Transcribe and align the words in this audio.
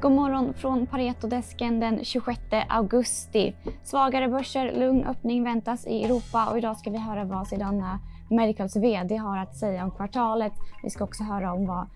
God 0.00 0.12
morgon 0.12 0.54
från 0.54 0.86
Paretodesken 0.86 1.80
den 1.80 2.04
26 2.04 2.40
augusti. 2.68 3.54
Svagare 3.84 4.28
börser, 4.28 4.72
lugn 4.78 5.04
öppning 5.04 5.44
väntas 5.44 5.86
i 5.86 6.04
Europa 6.04 6.50
och 6.50 6.58
idag 6.58 6.76
ska 6.76 6.90
vi 6.90 6.98
höra 6.98 7.24
vad 7.24 7.48
Sedana 7.48 7.98
Medicals 8.30 8.76
VD 8.76 9.16
har 9.16 9.38
att 9.38 9.56
säga 9.56 9.84
om 9.84 9.90
kvartalet. 9.90 10.52
Vi 10.82 10.90
ska 10.90 11.04
också 11.04 11.22
höra 11.24 11.52
om 11.52 11.66
vad 11.66 11.86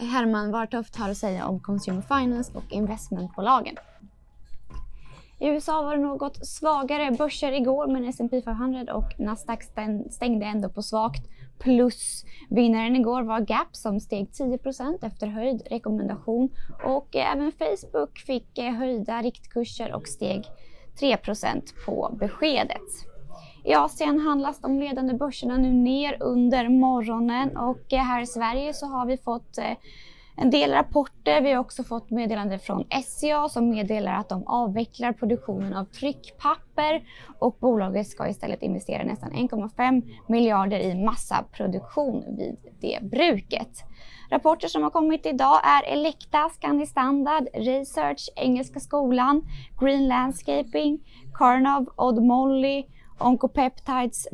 Herman 0.00 0.50
Wartoft 0.50 0.96
har 0.96 1.10
att 1.10 1.16
säga 1.16 1.46
om 1.46 1.60
Consumer 1.60 2.02
Finance 2.02 2.52
och 2.54 2.72
investmentbolagen. 2.72 3.76
I 5.38 5.48
USA 5.48 5.82
var 5.82 5.96
det 5.96 6.02
något 6.02 6.46
svagare 6.46 7.10
börser 7.10 7.52
igår 7.52 7.86
men 7.86 8.04
S&P 8.04 8.42
500 8.42 8.94
och 8.94 9.20
Nasdaq 9.20 9.62
stängde 10.10 10.46
ändå 10.46 10.68
på 10.68 10.82
svagt 10.82 11.22
plus. 11.62 12.24
Vinnaren 12.50 12.96
igår 12.96 13.22
var 13.22 13.40
Gap 13.40 13.76
som 13.76 14.00
steg 14.00 14.28
10% 14.28 15.06
efter 15.06 15.26
höjd 15.26 15.62
rekommendation 15.70 16.48
och 16.84 17.16
eh, 17.16 17.32
även 17.32 17.52
Facebook 17.52 18.18
fick 18.18 18.58
eh, 18.58 18.72
höjda 18.72 19.22
riktkurser 19.22 19.92
och 19.92 20.08
steg 20.08 20.44
3% 21.00 21.62
på 21.86 22.16
beskedet. 22.20 23.06
I 23.64 23.74
Asien 23.74 24.20
handlas 24.20 24.60
de 24.60 24.78
ledande 24.78 25.14
börserna 25.14 25.56
nu 25.56 25.72
ner 25.72 26.16
under 26.20 26.68
morgonen 26.68 27.56
och 27.56 27.92
eh, 27.92 27.98
här 27.98 28.22
i 28.22 28.26
Sverige 28.26 28.74
så 28.74 28.86
har 28.86 29.06
vi 29.06 29.16
fått 29.16 29.58
eh, 29.58 29.76
en 30.36 30.50
del 30.50 30.70
rapporter. 30.70 31.40
Vi 31.40 31.52
har 31.52 31.60
också 31.60 31.84
fått 31.84 32.10
meddelande 32.10 32.58
från 32.58 32.84
SCA 33.04 33.48
som 33.48 33.70
meddelar 33.70 34.14
att 34.14 34.28
de 34.28 34.46
avvecklar 34.46 35.12
produktionen 35.12 35.74
av 35.74 35.84
tryckpapper 35.84 37.02
och 37.38 37.56
bolaget 37.60 38.08
ska 38.08 38.28
istället 38.28 38.62
investera 38.62 39.04
nästan 39.04 39.30
1,5 39.32 40.02
miljarder 40.28 40.78
i 40.78 40.94
massaproduktion 40.94 42.24
vid 42.36 42.56
det 42.80 42.98
bruket. 43.02 43.84
Rapporter 44.30 44.68
som 44.68 44.82
har 44.82 44.90
kommit 44.90 45.26
idag 45.26 45.60
är 45.64 45.92
Elekta, 45.92 46.48
Scandi 46.48 46.86
Standard, 46.86 47.48
Research, 47.54 48.28
Engelska 48.36 48.80
skolan, 48.80 49.42
Green 49.80 50.08
Landscaping, 50.08 50.98
Carnov, 51.34 51.92
Odd 51.96 52.22
Molly, 52.22 52.84
Oncopeptides, 53.18 54.28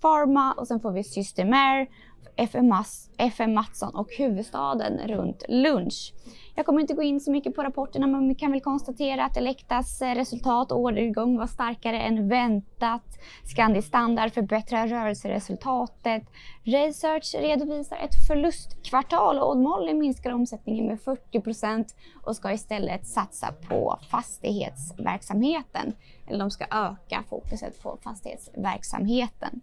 Pharma 0.00 0.52
och 0.52 0.66
sen 0.68 0.80
får 0.80 0.92
vi 0.92 1.04
Systemair 1.04 1.88
FM, 2.36 3.54
Mattsson 3.54 3.94
och 3.94 4.08
huvudstaden 4.18 5.08
runt 5.08 5.42
lunch. 5.48 6.14
Jag 6.56 6.66
kommer 6.66 6.80
inte 6.80 6.94
gå 6.94 7.02
in 7.02 7.20
så 7.20 7.30
mycket 7.30 7.54
på 7.54 7.62
rapporterna 7.62 8.06
men 8.06 8.28
vi 8.28 8.34
kan 8.34 8.52
väl 8.52 8.60
konstatera 8.60 9.24
att 9.24 9.36
Elektas 9.36 10.02
eh, 10.02 10.14
resultat 10.14 10.72
och 10.72 10.80
orderingång 10.80 11.38
var 11.38 11.46
starkare 11.46 12.00
än 12.00 12.28
väntat. 12.28 13.02
Scandi 13.44 13.82
Standard 13.82 14.32
förbättrar 14.32 14.88
rörelseresultatet. 14.88 16.22
Research 16.62 17.34
redovisar 17.38 17.96
ett 17.96 18.26
förlustkvartal 18.26 19.38
och 19.38 19.50
Odd 19.50 19.58
Molly 19.58 19.94
minskar 19.94 20.32
omsättningen 20.32 20.86
med 20.86 21.00
40 21.00 21.40
procent 21.40 21.96
och 22.22 22.36
ska 22.36 22.52
istället 22.52 23.06
satsa 23.06 23.52
på 23.68 23.98
fastighetsverksamheten. 24.10 25.92
Eller 26.26 26.38
de 26.38 26.50
ska 26.50 26.64
öka 26.70 27.24
fokuset 27.28 27.82
på 27.82 27.98
fastighetsverksamheten. 28.02 29.60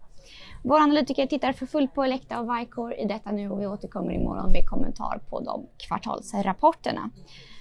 Våra 0.63 0.81
analytiker 0.81 1.25
tittar 1.25 1.53
för 1.53 1.65
fullt 1.65 1.93
på 1.93 2.03
Elekta 2.03 2.39
och 2.39 2.49
Vicor 2.49 2.93
i 2.93 3.05
detta 3.05 3.31
nu 3.31 3.49
och 3.49 3.61
vi 3.61 3.67
återkommer 3.67 4.13
imorgon 4.13 4.51
med 4.51 4.69
kommentar 4.69 5.19
på 5.29 5.39
de 5.39 5.67
kvartalsrapporterna. 5.77 7.09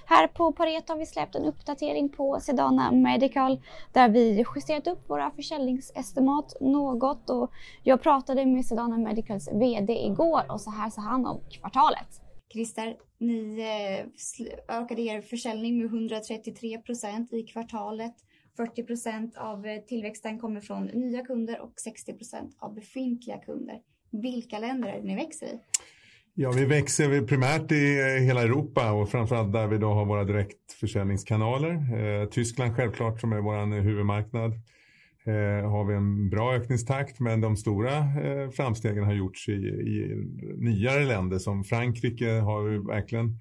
Här 0.05 0.27
på 0.27 0.51
Pareto 0.51 0.93
har 0.93 0.97
vi 0.99 1.05
släppt 1.05 1.35
en 1.35 1.45
uppdatering 1.45 2.09
på 2.09 2.39
Sedana 2.41 2.91
Medical 2.91 3.61
där 3.91 4.09
vi 4.09 4.45
justerat 4.55 4.87
upp 4.87 5.09
våra 5.09 5.31
försäljningsestimat 5.31 6.53
något 6.61 7.29
och 7.29 7.51
jag 7.83 8.01
pratade 8.01 8.45
med 8.45 8.65
Sedana 8.65 8.97
Medicals 8.97 9.49
VD 9.53 9.93
igår 9.93 10.41
och 10.51 10.61
så 10.61 10.71
här 10.71 10.89
sa 10.89 11.01
han 11.01 11.25
om 11.25 11.39
kvartalet. 11.49 12.21
Christer, 12.53 12.97
ni 13.17 13.59
eh, 13.59 14.77
ökade 14.77 15.01
er 15.01 15.21
försäljning 15.21 15.77
med 15.77 15.85
133 15.85 16.77
procent 16.77 17.33
i 17.33 17.43
kvartalet 17.43 18.15
40 18.57 18.83
procent 18.83 19.37
av 19.37 19.65
eh, 19.65 19.81
tillväxten 19.81 20.39
kommer 20.39 20.61
från 20.61 20.85
nya 20.85 21.25
kunder 21.25 21.61
och 21.61 21.73
60 21.75 22.13
procent 22.13 22.55
av 22.59 22.75
befintliga 22.75 23.37
kunder. 23.37 23.79
Vilka 24.11 24.59
länder 24.59 24.89
är 24.89 24.97
det 25.01 25.07
ni 25.07 25.15
växer 25.15 25.45
i? 25.45 25.59
Ja, 26.33 26.51
vi 26.51 26.65
växer 26.65 27.27
primärt 27.27 27.71
i 27.71 27.99
eh, 27.99 28.23
hela 28.23 28.41
Europa 28.41 28.91
och 28.91 29.09
framförallt 29.09 29.53
där 29.53 29.67
vi 29.67 29.77
då 29.77 29.93
har 29.93 30.05
våra 30.05 30.23
direktförsäljningskanaler. 30.23 31.73
Eh, 31.73 32.29
Tyskland 32.29 32.75
självklart 32.75 33.21
som 33.21 33.33
är 33.33 33.39
vår 33.39 33.81
huvudmarknad. 33.81 34.53
Har 35.71 35.85
vi 35.85 35.95
en 35.95 36.29
bra 36.29 36.55
ökningstakt 36.55 37.19
men 37.19 37.41
de 37.41 37.57
stora 37.57 38.05
framstegen 38.51 39.03
har 39.03 39.13
gjorts 39.13 39.49
i, 39.49 39.51
i 39.51 40.25
nyare 40.57 41.05
länder 41.05 41.39
som 41.39 41.63
Frankrike 41.63 42.31
har 42.31 42.63
vi 42.63 42.77
verkligen 42.77 43.39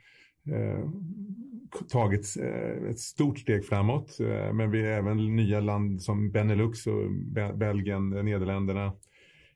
tagit 1.88 2.36
eh, 2.36 2.90
ett 2.90 3.00
stort 3.00 3.38
steg 3.38 3.66
framåt. 3.66 4.20
Eh, 4.20 4.52
men 4.52 4.70
vi 4.70 4.86
är 4.86 4.92
även 4.98 5.36
nya 5.36 5.60
land 5.60 6.02
som 6.02 6.30
Benelux 6.30 6.86
och 6.86 7.10
Belgien, 7.54 8.16
eh, 8.16 8.22
Nederländerna. 8.22 8.92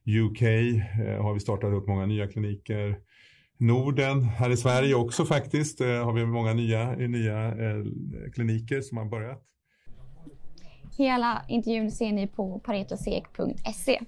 UK 0.07 0.43
har 1.21 1.35
vi 1.35 1.41
startat 1.41 1.73
upp 1.73 1.89
många 1.89 2.07
nya 2.07 2.27
kliniker. 2.27 2.97
Norden, 3.59 4.25
här 4.25 4.51
i 4.51 4.57
Sverige 4.57 4.95
också 4.95 5.25
faktiskt, 5.25 5.81
har 5.81 6.13
vi 6.13 6.27
många 6.27 6.53
nya, 6.53 6.93
nya 6.93 7.55
kliniker 8.35 8.81
som 8.81 8.99
har 8.99 9.05
börjat. 9.05 9.43
Hela 10.99 11.43
intervjun 11.49 11.91
ser 11.91 12.13
ni 12.13 12.27
på 12.27 12.59
paretosek.se. 12.59 14.01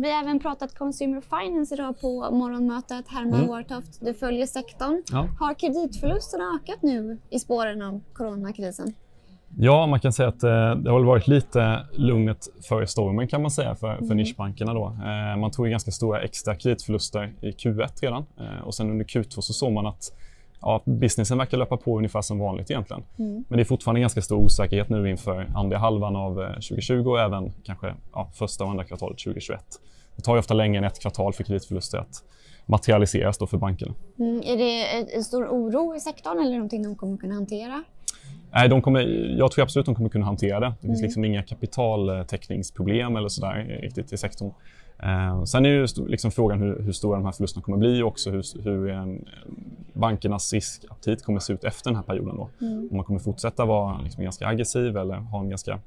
Vi 0.00 0.12
har 0.12 0.22
även 0.22 0.38
pratat 0.38 0.74
Consumer 0.74 1.20
Finance 1.20 1.74
idag 1.74 2.00
på 2.00 2.30
morgonmötet. 2.30 3.08
Herman 3.08 3.34
mm. 3.34 3.48
Wartoft, 3.48 4.00
du 4.00 4.14
följer 4.14 4.46
sektorn. 4.46 5.02
Ja. 5.12 5.28
Har 5.38 5.54
kreditförlusterna 5.54 6.44
ökat 6.62 6.82
nu 6.82 7.18
i 7.30 7.38
spåren 7.38 7.82
av 7.82 8.00
coronakrisen? 8.12 8.94
Ja, 9.58 9.86
man 9.86 10.00
kan 10.00 10.12
säga 10.12 10.28
att 10.28 10.42
eh, 10.42 10.74
det 10.74 10.90
har 10.90 11.04
varit 11.04 11.28
lite 11.28 11.86
lugnet 11.92 12.48
före 12.68 12.86
stormen 12.86 13.28
kan 13.28 13.42
man 13.42 13.50
säga 13.50 13.74
för, 13.74 13.96
för 13.96 14.04
mm. 14.04 14.16
nischbankerna. 14.16 14.74
Då. 14.74 14.86
Eh, 14.86 15.36
man 15.40 15.50
tog 15.50 15.68
ganska 15.68 15.90
stora 15.90 16.22
extra 16.22 16.54
kreditförluster 16.54 17.32
i 17.40 17.50
Q1 17.50 17.88
redan 18.02 18.26
eh, 18.40 18.64
och 18.64 18.74
sen 18.74 18.90
under 18.90 19.04
Q2 19.04 19.40
så 19.40 19.52
såg 19.52 19.72
man 19.72 19.86
att 19.86 20.12
ja, 20.60 20.82
businessen 20.84 21.38
verkar 21.38 21.58
löpa 21.58 21.76
på 21.76 21.96
ungefär 21.98 22.22
som 22.22 22.38
vanligt 22.38 22.70
egentligen. 22.70 23.02
Mm. 23.18 23.44
Men 23.48 23.56
det 23.56 23.62
är 23.62 23.64
fortfarande 23.64 24.00
ganska 24.00 24.22
stor 24.22 24.36
osäkerhet 24.44 24.88
nu 24.88 25.10
inför 25.10 25.46
andra 25.54 25.78
halvan 25.78 26.16
av 26.16 26.34
2020 26.54 26.94
och 26.94 27.20
även 27.20 27.52
kanske 27.64 27.94
ja, 28.12 28.30
första 28.34 28.64
och 28.64 28.70
andra 28.70 28.84
kvartalet 28.84 29.18
2021. 29.18 29.64
Det 30.16 30.22
tar 30.22 30.34
ju 30.34 30.38
ofta 30.38 30.54
längre 30.54 30.78
än 30.78 30.84
ett 30.84 31.00
kvartal 31.00 31.32
för 31.32 31.44
kreditförluster 31.44 31.98
att 31.98 32.22
materialiseras 32.66 33.38
då 33.38 33.46
för 33.46 33.56
bankerna. 33.56 33.94
Mm, 34.18 34.42
är 34.44 34.56
det 34.56 35.14
en 35.16 35.24
stor 35.24 35.46
oro 35.46 35.96
i 35.96 36.00
sektorn 36.00 36.38
eller 36.38 36.52
någonting 36.52 36.82
de 36.82 36.94
kommer 36.94 37.16
kunna 37.16 37.34
hantera? 37.34 37.82
Nej, 38.52 38.68
de 38.68 38.82
kommer, 38.82 39.00
jag 39.38 39.50
tror 39.52 39.62
absolut 39.62 39.86
de 39.86 39.94
kommer 39.94 40.08
kunna 40.08 40.24
hantera 40.24 40.60
det. 40.60 40.66
Det 40.80 40.86
finns 40.86 40.98
mm. 40.98 41.02
liksom 41.02 41.24
inga 41.24 41.42
kapitaltäckningsproblem 41.42 43.16
eller 43.16 43.28
sådär 43.28 43.78
riktigt 43.82 44.12
i 44.12 44.16
sektorn. 44.16 44.52
Eh, 45.02 45.44
sen 45.44 45.66
är 45.66 45.70
ju 45.70 45.86
liksom 46.06 46.30
frågan 46.30 46.60
hur, 46.60 46.82
hur, 46.82 46.92
stora 46.92 47.16
de 47.16 47.24
här 47.24 47.32
förlusterna 47.32 47.62
kommer 47.62 47.78
bli 47.78 48.02
och 48.02 48.08
också 48.08 48.30
hur, 48.30 48.62
hur 48.62 48.90
eh, 48.90 49.06
bankernas 49.92 50.52
riskaptit 50.52 51.24
kommer 51.24 51.40
se 51.40 51.52
ut 51.52 51.64
efter 51.64 51.90
den 51.90 51.96
här 51.96 52.02
perioden. 52.02 52.36
Då. 52.36 52.48
Mm. 52.60 52.88
Om 52.90 52.96
man 52.96 53.04
kommer 53.04 53.20
fortsätta 53.20 53.64
vara 53.64 54.00
liksom 54.00 54.24
ganska 54.24 54.46
aggressiv 54.46 54.96
eller 54.96 55.14
ha 55.14 55.40
en 55.40 55.48
ganska 55.48 55.80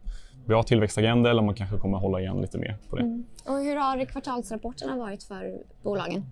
bra 0.45 0.63
tillväxtagenda 0.63 1.29
eller 1.29 1.41
man 1.41 1.55
kanske 1.55 1.77
kommer 1.77 1.97
hålla 1.97 2.19
igen 2.19 2.41
lite 2.41 2.57
mer 2.57 2.77
på 2.89 2.95
det. 2.95 3.01
Mm. 3.01 3.25
Och 3.45 3.57
hur 3.57 3.75
har 3.75 4.05
kvartalsrapporterna 4.05 4.97
varit 4.97 5.23
för 5.23 5.51
bolagen? 5.83 6.23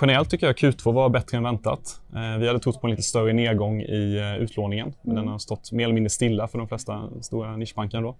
Generellt 0.00 0.30
tycker 0.30 0.46
jag 0.46 0.56
Q2 0.56 0.92
var 0.92 1.08
bättre 1.08 1.36
än 1.36 1.42
väntat. 1.42 2.00
Eh, 2.14 2.38
vi 2.38 2.46
hade 2.46 2.60
trott 2.60 2.80
på 2.80 2.86
en 2.86 2.90
lite 2.90 3.02
större 3.02 3.32
nedgång 3.32 3.80
i 3.80 4.16
eh, 4.18 4.42
utlåningen 4.42 4.94
men 5.02 5.12
mm. 5.12 5.24
den 5.24 5.32
har 5.32 5.38
stått 5.38 5.72
mer 5.72 5.84
eller 5.84 5.94
mindre 5.94 6.10
stilla 6.10 6.48
för 6.48 6.58
de 6.58 6.68
flesta 6.68 7.08
stora 7.20 7.56
nischbankerna. 7.56 8.02
Då. 8.02 8.16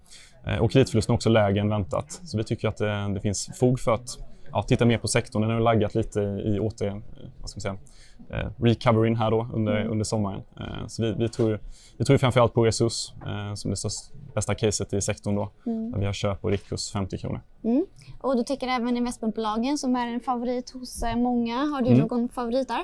Eh, 0.47 0.57
och 0.57 0.71
kreditförlusten 0.71 1.13
är 1.13 1.15
också 1.15 1.29
lägre 1.29 1.61
än 1.61 1.69
väntat. 1.69 2.11
Så 2.11 2.37
vi 2.37 2.43
tycker 2.43 2.67
att 2.67 2.77
det, 2.77 3.13
det 3.13 3.21
finns 3.21 3.49
fog 3.59 3.79
för 3.79 3.93
att 3.93 4.17
ja, 4.53 4.63
titta 4.63 4.85
mer 4.85 4.97
på 4.97 5.07
sektorn. 5.07 5.41
Den 5.41 5.51
har 5.51 5.59
laggat 5.59 5.95
lite 5.95 6.19
i 6.21 6.59
åter, 6.59 7.01
vad 7.41 7.49
ska 7.49 7.57
man 7.57 7.61
säga, 7.61 7.77
eh, 8.29 8.49
recoveryn 8.57 9.15
här 9.15 9.31
då 9.31 9.49
under, 9.53 9.75
mm. 9.75 9.91
under 9.91 10.05
sommaren. 10.05 10.41
Eh, 10.59 10.87
så 10.87 11.03
vi, 11.03 11.13
vi, 11.17 11.29
tror, 11.29 11.59
vi 11.97 12.05
tror 12.05 12.17
framförallt 12.17 12.53
på 12.53 12.65
Resurs 12.65 13.13
eh, 13.25 13.53
som 13.53 13.71
det 13.71 13.77
största, 13.77 14.17
bästa 14.35 14.55
caset 14.55 14.93
i 14.93 15.01
sektorn 15.01 15.35
då. 15.35 15.51
Mm. 15.65 15.91
Där 15.91 15.99
vi 15.99 16.05
har 16.05 16.13
köp 16.13 16.43
och 16.43 16.51
riktkurs 16.51 16.91
50 16.91 17.17
kronor. 17.17 17.41
Mm. 17.63 17.85
Och 18.21 18.37
du 18.37 18.43
tycker 18.43 18.67
även 18.67 18.97
investmentbolagen 18.97 19.77
som 19.77 19.95
är 19.95 20.07
en 20.07 20.19
favorit 20.19 20.69
hos 20.69 21.03
eh, 21.03 21.15
många. 21.15 21.57
Har 21.57 21.81
du 21.81 21.87
mm. 21.87 21.99
någon 21.99 22.29
favorit 22.29 22.67
där? 22.67 22.83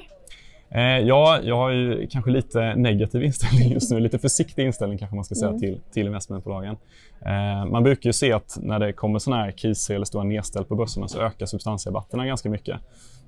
Eh, 0.72 0.82
ja, 0.82 1.40
jag 1.44 1.56
har 1.56 1.70
ju 1.70 2.08
kanske 2.08 2.32
lite 2.32 2.76
negativ 2.76 3.24
inställning 3.24 3.72
just 3.72 3.92
nu. 3.92 4.00
Lite 4.00 4.20
försiktig 4.20 4.66
inställning 4.66 4.98
kanske 4.98 5.16
man 5.16 5.26
ska 5.26 5.36
säga 5.36 5.50
mm. 5.50 5.60
till, 5.60 5.80
till 5.94 6.08
investmentbolagen. 6.08 6.78
Eh, 7.26 7.66
man 7.66 7.84
brukar 7.84 8.10
ju 8.10 8.14
se 8.14 8.32
att 8.34 8.58
när 8.62 8.80
det 8.80 8.94
kommer 8.94 9.20
sådana 9.20 9.44
här 9.44 9.52
kriser 9.52 9.96
eller 9.96 10.06
stora 10.06 10.24
nedställ 10.24 10.66
på 10.66 10.76
börserna 10.76 11.08
så 11.08 11.22
ökar 11.22 11.46
substansrabatterna 11.46 12.26
ganska 12.26 12.50
mycket. 12.50 12.80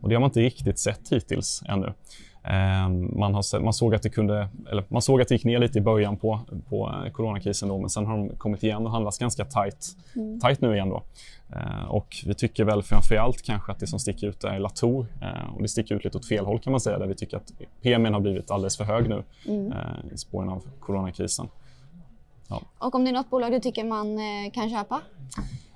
Och 0.02 0.10
det 0.10 0.16
har 0.16 0.20
man 0.20 0.30
inte 0.30 0.40
riktigt 0.40 0.80
sett 0.80 1.12
hittills 1.12 1.64
ännu. 1.70 1.94
Ehm, 2.44 3.20
man, 3.20 3.34
har, 3.34 3.60
man, 3.60 3.74
såg 3.74 3.96
att 3.96 4.02
det 4.02 4.10
kunde, 4.10 4.50
eller 4.72 4.84
man 4.88 5.02
såg 5.02 5.22
att 5.22 5.28
det 5.28 5.36
gick 5.36 5.44
ner 5.44 5.60
lite 5.60 5.78
i 5.78 5.82
början 5.82 6.18
på, 6.18 6.40
på 6.70 6.90
eh, 7.06 7.12
coronakrisen 7.12 7.70
då, 7.70 7.78
men 7.78 7.90
sen 7.90 8.06
har 8.06 8.18
de 8.18 8.30
kommit 8.30 8.64
igen 8.64 8.86
och 8.86 8.92
handlas 8.92 9.18
ganska 9.18 9.46
tight, 9.46 9.88
mm. 10.16 10.40
tight 10.40 10.62
nu 10.62 10.74
igen. 10.74 10.90
Då. 10.90 11.04
Ehm, 11.56 11.90
och 11.90 12.18
vi 12.26 12.34
tycker 12.34 12.64
väl 12.64 12.84
framför 12.84 13.16
allt 13.16 13.42
kanske 13.42 13.72
att 13.72 13.80
det 13.80 13.88
som 13.88 14.00
sticker 14.00 14.28
ut 14.28 14.44
är 14.44 14.60
Latour 14.60 15.06
ehm, 15.22 15.54
och 15.56 15.62
det 15.62 15.68
sticker 15.68 15.96
ut 15.96 16.04
lite 16.04 16.18
åt 16.18 16.28
fel 16.28 16.46
håll 16.46 16.60
kan 16.60 16.72
man 16.72 16.80
säga 16.80 17.00
där 17.00 17.08
vi 17.08 17.16
tycker 17.16 17.38
att 17.38 17.52
PMen 17.82 18.14
har 18.14 18.22
blivit 18.22 18.52
alldeles 18.52 18.78
för 18.78 18.84
hög 18.84 19.10
nu 19.10 19.24
mm. 19.48 19.74
i 20.14 20.18
spåren 20.18 20.50
av 20.50 20.64
coronakrisen. 20.80 21.48
Ja. 22.48 22.62
Och 22.78 22.96
om 22.96 23.04
det 23.04 23.10
är 23.10 23.14
något 23.14 23.30
bolag 23.30 23.52
du 23.52 23.60
tycker 23.60 23.84
man 23.84 24.20
kan 24.52 24.70
köpa? 24.70 25.02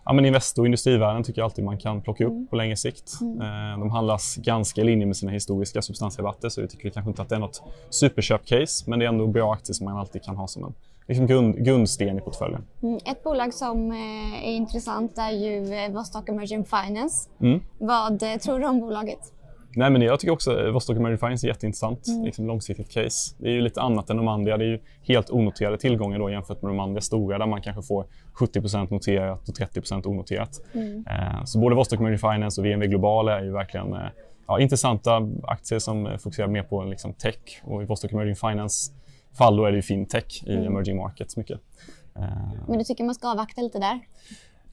Ja, 0.05 0.13
men 0.13 0.25
Investor 0.25 0.61
och 0.61 0.65
industrivärden 0.65 1.23
tycker 1.23 1.41
jag 1.41 1.45
alltid 1.45 1.65
man 1.65 1.77
kan 1.77 2.01
plocka 2.01 2.25
upp 2.25 2.31
mm. 2.31 2.47
på 2.47 2.55
längre 2.55 2.75
sikt. 2.75 3.21
Mm. 3.21 3.41
Eh, 3.41 3.79
de 3.79 3.91
handlas 3.91 4.35
ganska 4.35 4.81
i 4.81 4.83
linje 4.83 5.05
med 5.05 5.17
sina 5.17 5.31
historiska 5.31 5.81
substansrabatter 5.81 6.49
så 6.49 6.61
vi 6.61 6.67
tycker 6.67 6.89
kanske 6.89 7.09
inte 7.09 7.21
att 7.21 7.29
det 7.29 7.35
är 7.35 7.39
något 7.39 7.63
superköpcase 7.89 8.89
men 8.89 8.99
det 8.99 9.05
är 9.05 9.09
ändå 9.09 9.27
bra 9.27 9.53
aktier 9.53 9.73
som 9.73 9.85
man 9.85 9.97
alltid 9.97 10.23
kan 10.23 10.35
ha 10.35 10.47
som 10.47 10.63
en 10.63 10.73
liksom 11.07 11.27
grund, 11.27 11.65
grundsten 11.65 12.17
i 12.17 12.21
portföljen. 12.21 12.65
Mm. 12.83 12.99
Ett 13.05 13.23
bolag 13.23 13.53
som 13.53 13.91
eh, 13.91 14.47
är 14.47 14.51
intressant 14.51 15.17
är 15.17 15.31
ju 15.31 15.73
eh, 15.73 15.91
Vostok 15.91 16.29
Emerging 16.29 16.65
Finance. 16.65 17.29
Mm. 17.41 17.59
Vad 17.77 18.19
tror 18.19 18.59
du 18.59 18.65
om 18.65 18.79
bolaget? 18.79 19.31
Nej, 19.75 19.89
men 19.89 20.01
jag 20.01 20.19
tycker 20.19 20.33
också 20.33 20.71
Vostok 20.71 20.97
Emerging 20.97 21.17
Finance 21.17 21.47
är 21.47 21.49
jätteintressant. 21.49 22.07
Mm. 22.07 22.25
Liksom 22.25 22.47
långsiktigt 22.47 22.91
case. 22.91 23.35
Det 23.37 23.47
är 23.47 23.51
ju 23.51 23.61
lite 23.61 23.81
annat 23.81 24.09
än 24.09 24.17
de 24.17 24.27
andra. 24.27 24.57
Det 24.57 24.65
är 24.65 24.67
ju 24.67 24.79
helt 25.01 25.29
onoterade 25.29 25.77
tillgångar 25.77 26.19
då 26.19 26.29
jämfört 26.29 26.61
med 26.61 26.69
de 26.71 26.79
andra 26.79 27.01
stora 27.01 27.37
där 27.37 27.45
man 27.45 27.61
kanske 27.61 27.81
får 27.81 28.05
70% 28.39 28.91
noterat 28.91 29.49
och 29.49 29.55
30 29.55 30.07
onoterat. 30.07 30.61
Mm. 30.73 31.05
Eh, 31.07 31.43
så 31.45 31.59
både 31.59 31.75
Vostok 31.75 31.99
Emerging 31.99 32.19
Finance 32.19 32.61
och 32.61 32.67
VNV 32.67 32.87
Global 32.87 33.27
är 33.27 33.43
ju 33.43 33.51
verkligen 33.51 33.93
eh, 33.93 33.99
ja, 34.47 34.59
intressanta 34.59 35.29
aktier 35.43 35.79
som 35.79 36.09
fokuserar 36.19 36.47
mer 36.47 36.63
på 36.63 36.83
liksom, 36.83 37.13
tech. 37.13 37.61
Och 37.63 37.83
i 37.83 37.85
Vostok 37.85 38.11
Emerging 38.11 38.35
Finance 38.35 38.91
fall 39.37 39.57
då 39.57 39.65
är 39.65 39.71
det 39.71 39.75
ju 39.75 39.81
fintech 39.81 40.43
i 40.45 40.53
mm. 40.53 40.67
emerging 40.67 40.97
markets 40.97 41.37
mycket. 41.37 41.59
Eh. 42.15 42.67
Men 42.67 42.77
du 42.77 42.83
tycker 42.83 43.03
man 43.03 43.15
ska 43.15 43.27
avvakta 43.27 43.61
lite 43.61 43.79
där? 43.79 43.99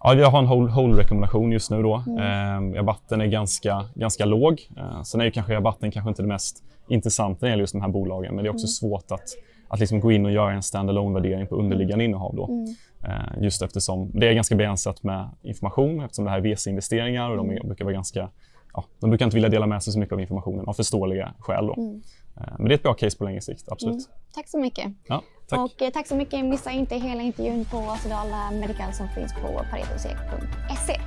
Ja, 0.05 0.15
jag 0.15 0.31
har 0.31 0.39
en 0.39 0.47
hold-rekommendation 0.47 1.53
just 1.53 1.71
nu. 1.71 1.83
Då. 1.83 2.05
Mm. 2.07 2.75
Rabatten 2.75 3.21
är 3.21 3.27
ganska, 3.27 3.85
ganska 3.95 4.25
låg. 4.25 4.69
Eh, 4.77 5.03
sen 5.03 5.21
är 5.21 5.25
ju 5.25 5.31
kanske 5.31 5.55
rabatten 5.55 5.91
kanske 5.91 6.09
inte 6.09 6.23
det 6.23 6.29
mest 6.29 6.65
intressanta 6.89 7.39
när 7.41 7.49
det 7.49 7.51
gäller 7.51 7.63
just 7.63 7.73
de 7.73 7.83
här 7.83 7.89
bolagen. 7.89 8.35
Men 8.35 8.45
det 8.45 8.49
är 8.49 8.55
också 8.55 8.67
mm. 8.67 8.69
svårt 8.69 9.13
att, 9.13 9.29
att 9.69 9.81
liksom 9.81 10.01
gå 10.01 10.13
in 10.13 10.27
och 10.27 10.33
göra 10.33 10.53
en 10.53 10.63
standalone 10.63 11.15
värdering 11.15 11.47
på 11.47 11.57
underliggande 11.57 12.05
innehav. 12.05 12.35
Då. 12.37 12.47
Mm. 12.47 12.75
Eh, 13.05 13.43
just 13.43 13.63
eftersom 13.63 14.11
det 14.15 14.29
är 14.29 14.33
ganska 14.33 14.55
begränsat 14.55 15.03
med 15.03 15.29
information 15.43 16.01
eftersom 16.01 16.25
det 16.25 16.31
här 16.31 16.39
är 16.39 16.43
VC-investeringar 16.43 17.31
och 17.31 17.37
de 17.37 17.51
är, 17.51 17.61
brukar 17.65 17.85
vara 17.85 17.95
ganska 17.95 18.29
Ja, 18.75 18.85
de 19.01 19.11
brukar 19.11 19.25
inte 19.25 19.35
vilja 19.35 19.49
dela 19.49 19.67
med 19.67 19.83
sig 19.83 19.93
så 19.93 19.99
mycket 19.99 20.13
av 20.13 20.21
informationen 20.21 20.69
av 20.69 20.73
förståeliga 20.73 21.35
skäl. 21.39 21.67
Då. 21.67 21.75
Mm. 21.75 22.03
Eh, 22.37 22.55
men 22.59 22.69
det 22.69 22.75
är 22.75 22.75
ett 22.75 22.83
bra 22.83 22.95
case 22.95 23.19
på 23.19 23.25
längre 23.25 23.41
sikt, 23.41 23.69
absolut. 23.69 23.95
Mm. 23.95 24.19
Tack 24.35 24.49
så 24.49 24.59
mycket. 24.59 24.93
Ja, 25.07 25.23
tack. 25.57 25.61
Och 25.61 25.83
eh, 25.83 25.91
tack 25.91 26.07
så 26.07 26.17
mycket. 26.17 26.45
Missa 26.45 26.71
inte 26.71 26.97
hela 26.97 27.23
intervjun 27.23 27.65
på 27.65 27.97
Svedala 28.03 28.51
Medical 28.51 28.93
som 28.93 29.09
finns 29.09 29.33
på 29.35 29.65
paretosek.se. 29.71 31.01